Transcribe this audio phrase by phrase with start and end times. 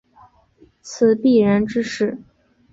[0.81, 2.17] 此必然之势。